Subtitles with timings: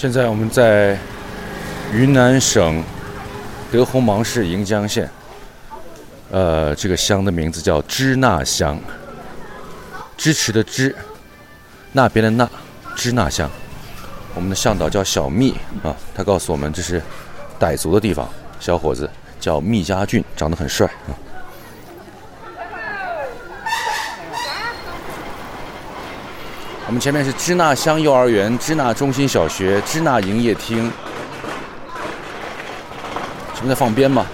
[0.00, 0.96] 现在我们在
[1.92, 2.82] 云南省
[3.70, 5.06] 德宏芒市盈江县，
[6.30, 8.80] 呃，这个乡的名字叫支那乡，
[10.16, 10.96] 支持的支，
[11.92, 12.50] 那边的那，
[12.96, 13.50] 支那乡。
[14.34, 17.02] 我们的向导叫小密啊，他告诉我们这是
[17.60, 18.26] 傣族的地方，
[18.58, 19.06] 小伙子
[19.38, 21.12] 叫密家俊，长得很帅啊。
[26.90, 30.90] 我们前面是支那乡幼儿园、支那中心小学、支那营业厅。
[33.54, 34.26] 这不在放鞭吗？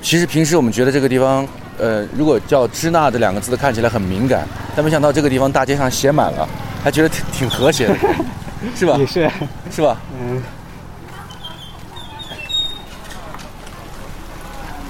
[0.00, 6.48] 其实平时我们觉得这个地方，呃，如果叫支那这两个字看起来很敏感，但没想到这个地方大街上写满了，
[6.82, 7.94] 还觉得挺挺和谐的，
[8.74, 8.96] 是吧？
[8.96, 9.30] 也是，
[9.70, 9.98] 是吧？
[10.18, 10.42] 嗯，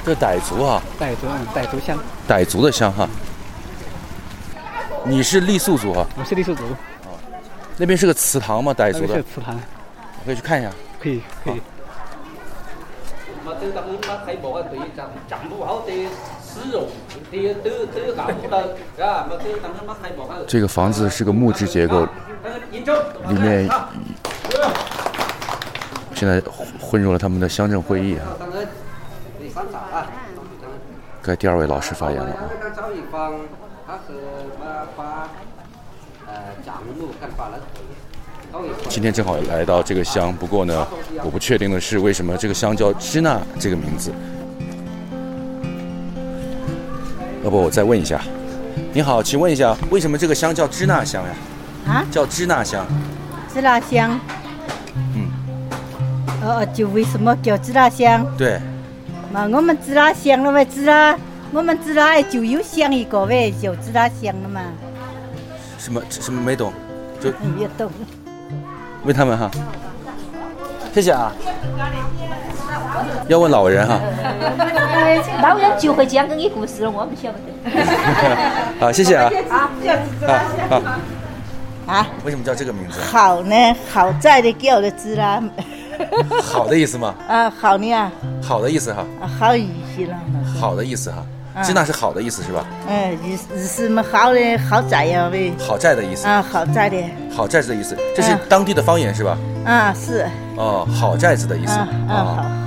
[0.06, 1.98] 这傣族啊，傣族，嗯傣族乡，
[2.28, 3.09] 傣族的乡哈。
[5.04, 5.92] 你是傈僳族？
[5.92, 6.62] 我是傈僳族。
[6.62, 7.18] 哦，
[7.76, 8.72] 那边是个祠堂吗？
[8.72, 9.58] 傣族的祠堂，
[10.24, 10.70] 可以去看一下。
[11.00, 11.60] 可以，可以。
[20.46, 22.06] 这个房子是个木质结构，
[23.28, 23.68] 里面
[26.14, 26.40] 现在
[26.80, 28.36] 混入了他们的乡镇会议啊。
[31.20, 32.36] 该第二位老师发言了。
[38.88, 40.87] 今天正好来到这个乡，不过呢，
[41.24, 44.13] 我不确定的是为什么这个乡叫支那这个名字。
[47.45, 48.20] 要不我再问一下，
[48.93, 51.30] 你好，请问一下，为什么这个乡叫支那乡呀？
[51.87, 52.87] 啊，叫支那乡，
[53.52, 54.20] 支那乡。
[55.15, 55.29] 嗯，
[56.43, 58.24] 哦，就为什么叫支那乡？
[58.38, 58.60] 对，
[59.32, 61.18] 嘛，我们支那乡了嘛，支那，
[61.52, 64.62] 我们知道哎就有想一个呗，就知道想了嘛。
[65.78, 66.72] 什么什么没懂，
[67.20, 67.91] 就 也懂。
[69.04, 69.50] 问他们哈。
[70.94, 71.32] 谢谢啊。
[73.28, 74.00] 要问老人哈。
[75.42, 77.84] 老人就会讲给你故事了，我们晓不得。
[78.80, 79.30] 好，谢谢啊。
[79.50, 79.70] 啊，
[80.68, 80.82] 好好。
[81.92, 82.06] 啊？
[82.24, 83.00] 为什么叫这个名字？
[83.00, 83.54] 好呢，
[83.91, 85.42] 好在的叫的字啦。
[86.42, 87.14] 好的意思吗？
[87.28, 88.10] 啊，好呢啊。
[88.42, 89.04] 好的意思哈。
[89.20, 90.16] 啊，好意思了。
[90.60, 91.24] 好的意思哈。
[91.62, 92.64] 支那是好的意思是吧？
[92.88, 95.52] 嗯，意意思么好的好在呀呗。
[95.58, 96.26] 好在的意思。
[96.26, 96.96] 啊，好在的。
[97.34, 99.36] 好寨子的意思，这是当地的方言是吧？
[99.64, 100.26] 啊，是。
[100.56, 101.72] 哦，好寨子的意思。
[101.72, 102.14] 啊啊，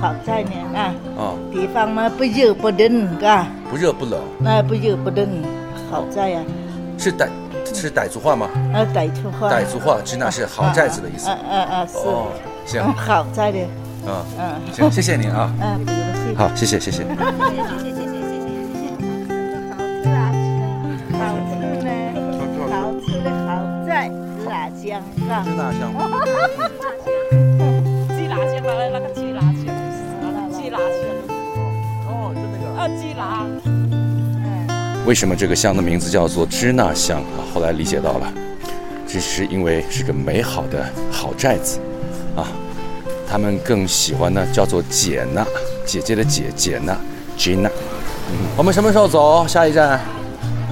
[0.00, 0.94] 好好在呢啊。
[1.16, 1.38] 哦。
[1.52, 3.46] 地方嘛不热不冷，嘎。
[3.70, 4.20] 不热不冷。
[4.38, 5.26] 那不热不冷，
[5.90, 6.40] 好在呀。
[6.98, 7.28] 是傣
[7.74, 8.48] 是傣族话吗？
[8.72, 9.50] 啊，傣族话。
[9.50, 11.28] 傣族话，支那是好寨子的意思。
[11.28, 11.98] 嗯嗯嗯，是。
[11.98, 12.26] 哦，
[12.64, 12.82] 行。
[12.94, 13.58] 好在的。
[14.08, 15.52] 嗯嗯，行，谢谢您啊。
[15.60, 16.00] 嗯，不用
[16.32, 16.38] 谢。
[16.38, 17.02] 好，谢谢谢谢。
[17.02, 18.05] 谢谢谢谢
[25.14, 25.54] 支那乡，是吧？
[25.54, 25.92] 支那乡。
[28.16, 29.64] 鸡辣香嘛，那个鸡辣香，
[30.52, 30.98] 鸡辣香。
[32.06, 32.64] 哦，就那个。
[32.78, 33.44] 啊，鸡辣。
[35.06, 37.38] 为什么这个香的名字叫做支那香啊？
[37.54, 38.32] 后来理解到了，
[39.06, 41.78] 这是因为是个美好的好寨子
[42.34, 42.48] 啊。
[43.28, 45.44] 他们更喜欢呢，叫做姐娜，
[45.84, 46.96] 姐姐的姐，姐娜
[47.36, 47.70] ，Gina。
[48.30, 49.46] 嗯，我们什么时候走？
[49.46, 50.00] 下一站？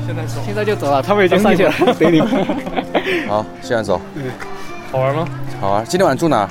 [0.07, 2.84] 现在走，现在就走了，他们已经上去了，等你们。
[3.29, 4.01] 好，现在走。
[4.15, 4.25] 嗯，
[4.91, 5.27] 好玩吗？
[5.61, 5.85] 好玩。
[5.85, 6.49] 今天晚上住哪？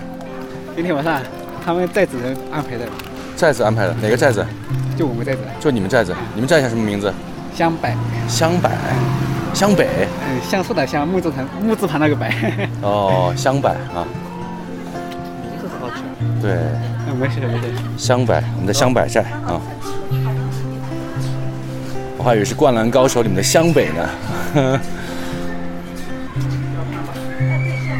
[0.75, 1.21] 今天晚上
[1.63, 2.85] 他们寨子人安排的。
[3.35, 3.93] 寨子安排的？
[4.01, 4.45] 哪个寨子？
[4.97, 5.39] 就我们寨子。
[5.59, 6.15] 就你们寨子？
[6.33, 7.13] 你们寨叫什么名字？
[7.55, 7.93] 湘北。
[8.27, 8.69] 湘北。
[9.53, 9.87] 湘北。
[10.27, 12.31] 嗯，橡树的橡，木字旁木字旁那个北。
[12.81, 14.05] 哦，湘北啊。
[15.41, 16.03] 名字好听。
[16.41, 16.51] 对。
[17.07, 17.73] 嗯，没事没事。
[17.97, 19.61] 湘北，我们的湘北寨啊。
[22.17, 24.09] 我还以为是《灌篮高手》里面的湘北呢。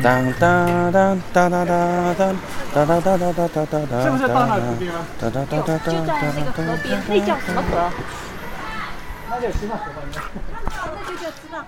[0.03, 2.35] 当当当当当当当
[2.73, 4.03] 当当当当当当当。
[4.03, 4.99] 是不是到那河边了？
[5.17, 7.89] 当当当当当就在那个河边，那叫什么河？
[9.29, 10.03] 那叫支那河吧？
[10.75, 11.65] 那就叫支那河。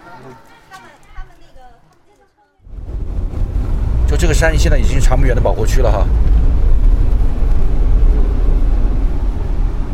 [4.06, 6.06] 就这个山现在已经长臂猿的保护区了哈。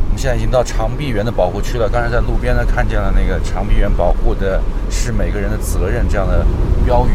[0.06, 1.88] 我们现在已经到长臂猿的保护区了。
[1.88, 4.60] 刚才在路边呢看见了那个长臂猿保护的
[4.90, 6.44] 是每个人的责任这样的
[6.84, 7.12] 标语。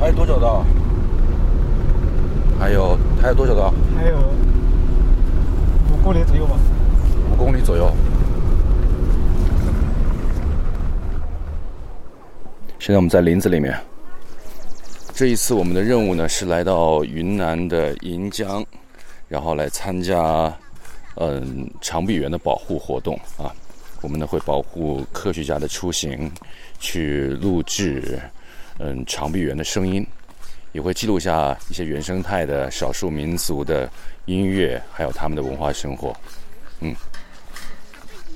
[0.00, 0.64] 还有多久到？
[2.58, 3.72] 还有还有多久到？
[3.96, 4.16] 还有
[5.92, 6.56] 五公里左右吧。
[7.32, 7.90] 五公里左右。
[12.78, 13.76] 现在我们在林子里面。
[15.12, 18.64] 这一次我们的任务呢是来到云南的盈江，
[19.26, 20.52] 然后来参加
[21.16, 23.50] 嗯长臂猿的保护活动啊。
[24.00, 26.30] 我们呢会保护科学家的出行，
[26.78, 28.20] 去录制
[28.78, 30.06] 嗯长臂猿的声音
[30.72, 33.88] 也会记录下一些原生态的少数民族的
[34.26, 36.14] 音乐，还有他们的文化生活。
[36.80, 36.94] 嗯，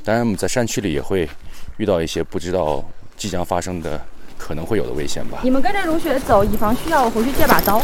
[0.02, 1.28] 当然我们在山区里也会
[1.76, 2.84] 遇到一些不知道
[3.16, 4.00] 即将发生的
[4.38, 5.40] 可能会有的危险吧。
[5.44, 7.80] 你们跟着如雪走，以防需要，我回去借把刀。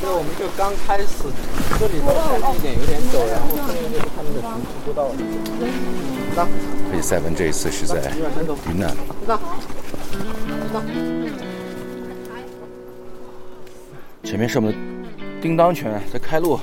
[0.00, 1.06] 这我们就刚开始，
[1.80, 2.06] 这里的
[2.54, 5.10] 地点有点陡，然后后面就是他们的行出步道。
[6.90, 8.12] 而且赛文这一次是在
[8.70, 8.94] 云南。
[14.22, 14.78] 前面是我们的
[15.40, 16.60] 叮当犬在开路。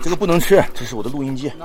[0.00, 1.52] 这个不能吃，这是我的录音机。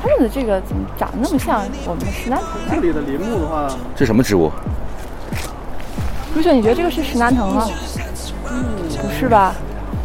[0.00, 2.76] 他们的这个怎么长得那么像我们的石楠藤？
[2.76, 4.50] 这里的林木的话，这什么植物？
[6.34, 7.68] 卢雪，你觉得这个是石楠藤吗？
[8.50, 8.64] 嗯
[9.02, 9.54] 不是吧？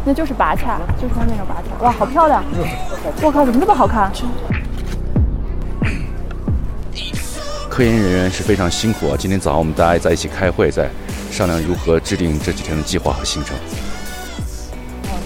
[0.04, 1.84] 那就是拔恰，就是它那个拔恰。
[1.84, 2.42] 哇，好漂亮！
[3.22, 4.10] 我靠，怎么那么好看？
[7.68, 9.16] 科研人员是非常辛苦啊！
[9.18, 10.88] 今天早上我们大家在一起开会，在
[11.30, 13.56] 商量如何制定这几天的计划和行程。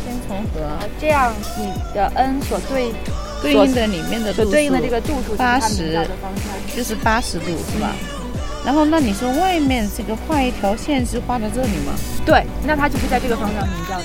[0.05, 0.61] 先重合
[1.01, 2.93] 这样，你的 n 所对
[3.43, 6.07] 对应的里面的所对应的这个度数八十
[6.77, 7.93] 就是八十度是吧？
[8.65, 11.93] 然后那你说外面这个画一条线是画在这里吗？
[12.27, 14.05] 对，那它就是在这个方向明照的。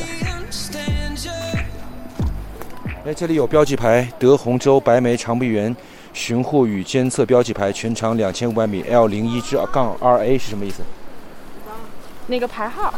[3.09, 5.75] 哎，这里有标记牌，德宏州白眉长臂猿
[6.13, 10.83] 巡护与监测标记牌，全长两千五百米，L 零一至杠 RA 是什么意思？
[12.27, 12.93] 那个牌号，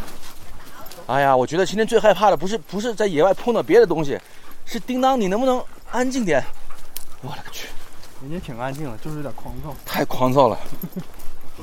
[1.07, 4.19] 哎呀，我觉得今天最害怕的不是不是在野外碰到别的东西，
[4.65, 6.43] 是叮当，你能不能安静点？
[7.21, 7.69] 我勒个去，
[8.21, 10.59] 人家挺安静的，就是有点狂躁，太狂躁了，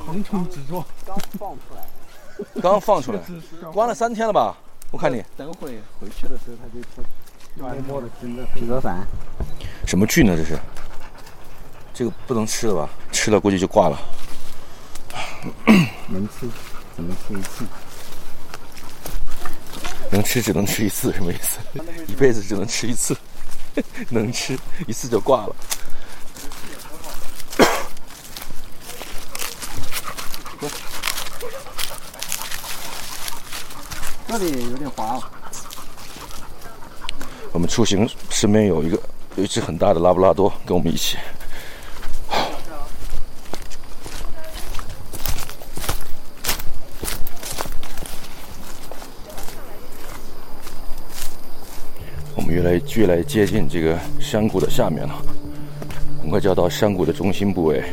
[0.07, 0.83] 横冲直撞。
[1.05, 3.19] 刚放出来，刚放出来
[3.71, 4.57] 关了三天了吧？
[4.89, 7.07] 我看你等会回去的时候，他就出
[7.55, 9.05] 默默的跟着皮革伞。
[9.85, 10.35] 什么菌呢？
[10.37, 10.59] 这是？
[11.93, 12.89] 这个不能吃了吧？
[13.11, 13.99] 吃了估计就挂了。
[16.07, 16.47] 能吃，
[16.95, 17.65] 只能吃一次。
[20.11, 21.59] 能吃只能吃一次，什么意思？
[22.07, 23.15] 一辈子只能吃一次，
[24.09, 24.57] 能吃
[24.87, 25.55] 一次就挂了。
[34.27, 35.23] 这里有点滑哦。
[37.59, 38.97] 我们出行身边有一个
[39.35, 41.17] 有一只很大的拉布拉多跟我们一起。
[52.33, 55.21] 我们越来越来接近这个山谷的下面了，
[56.21, 57.83] 很快就要到山谷的中心部位，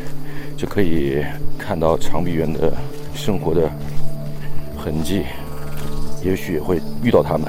[0.57, 1.25] 就可以
[1.59, 2.73] 看到长臂猿的
[3.17, 3.69] 生活的
[4.79, 5.25] 痕迹，
[6.23, 7.49] 也许也会遇到它们。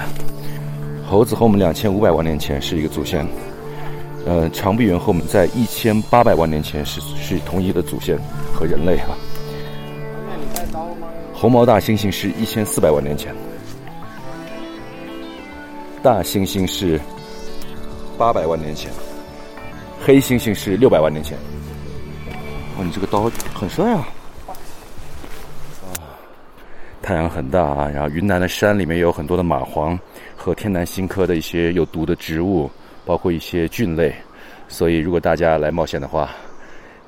[1.10, 3.26] 猴子和我们两千五百万年前是一个祖先，
[4.26, 8.20] 呃，长臂猿和我们在一千八百万年前是是同一的祖先
[8.54, 9.16] 和人类啊。
[11.34, 13.34] 红毛大猩猩是一千四百万年前，
[16.04, 17.00] 大猩猩是
[18.18, 18.92] 八百万年前，
[20.06, 21.38] 黑猩猩是六百万年前。
[22.78, 24.06] 哇，你这个刀很帅啊！
[27.02, 29.98] 太阳很大啊，然后云南的山里面有很多的蚂蟥
[30.48, 32.72] 和天南星科的一些有毒的植物，
[33.04, 34.16] 包括一些菌类，
[34.70, 36.30] 所以如果大家来冒险的话，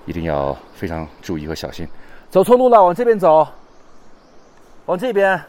[0.05, 1.87] 一定要非常注意和小心。
[2.29, 3.47] 走错路了，往这边走，
[4.87, 5.41] 往这边。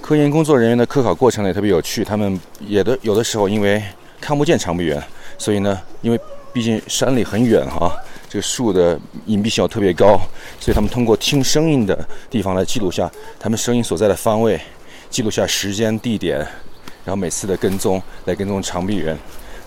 [0.00, 3.82] 科研工作人员的科考过程也特别有趣，他们也的有的时候因为
[4.18, 4.98] 看不见长臂猿，
[5.36, 6.18] 所以呢，因为
[6.54, 7.94] 毕竟山里很远哈、
[8.30, 10.18] 这个树的隐蔽性特别高，
[10.58, 14.58] 所以他们通过听声音的地方来记录下他们声音所在的方位，
[15.12, 16.38] 记录下时间、地点，
[17.04, 19.14] 然后每次的跟踪来跟踪长臂猿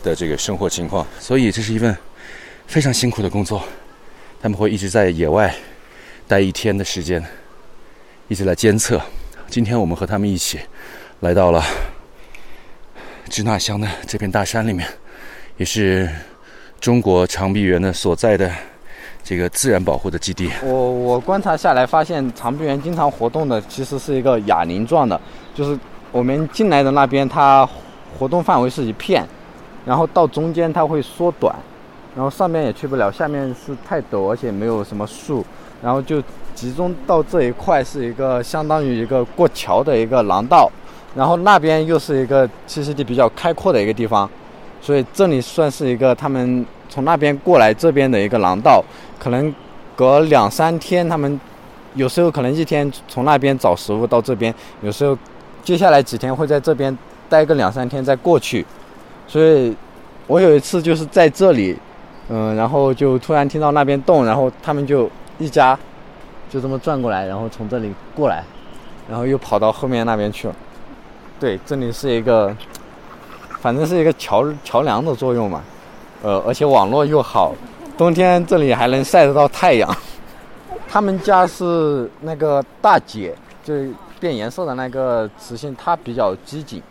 [0.03, 1.05] 的这个生活情况。
[1.19, 1.95] 所以这是一份
[2.65, 3.63] 非常辛苦的工作，
[4.41, 5.55] 他们会一直在野外
[6.27, 7.23] 待一天的时间，
[8.27, 8.99] 一直来监测。
[9.47, 10.59] 今天我们和他们一起
[11.19, 11.63] 来到了
[13.29, 14.89] 支那乡的这片大山里面，
[15.57, 16.09] 也是
[16.81, 18.51] 中国长臂猿的所在的
[19.25, 20.51] 这个自然保护的基地。
[20.63, 25.19] 我我观察下来，发现长臂猿经常活动的其实是一个哑铃状的，
[25.55, 25.77] 就是
[26.11, 27.67] 我们进来的那边它
[28.19, 29.25] 活动范围是一片，
[29.83, 31.55] 然后到中间它会缩短，
[32.15, 35.43] 然后上面也去不了，下面是太陡，而且没有什么树，
[35.81, 36.21] 然后就
[36.53, 40.71] 集中到这一块是一个相当于一个过桥的一个廊道，
[41.15, 44.29] 然后那边又是一个栖息地比较开阔的一个地方，
[44.79, 48.83] 所以这里算是一个他们从那边过来这边的一个廊道，
[49.19, 49.53] 可能
[49.95, 51.39] 隔两三天，他们
[51.93, 55.17] 有时候可能一天从那边找食物到这边，有时候
[55.63, 56.95] 接下来几天会在这边
[57.29, 58.65] 待个两三天再过去，
[59.27, 59.75] 所以
[60.27, 61.77] 我有一次就是在这里，
[62.29, 65.77] 嗯，然后就突然听到那边动，然后他们就一家
[66.49, 68.43] 就这么转过来，然后从这里过来，
[69.09, 70.55] 然后又跑到后面那边去了。
[71.39, 72.55] 对，这里是一个，
[73.59, 75.61] 反正是一个桥桥梁的作用嘛，
[76.25, 77.53] 呃，而且网络又好，
[77.95, 79.95] 冬天这里还能晒得到太阳。
[80.89, 83.75] 他们家是那个大姐，就
[84.19, 86.81] 变颜色的那个雌性，她比较机警，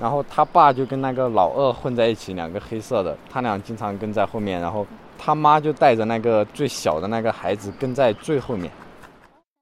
[0.00, 4.84] 然后他爸就跟那个老二混在一起，两个黑色的，他俩经常跟在后面，然后
[5.16, 8.68] 他妈就带着那个最小的那个孩子跟在最后面。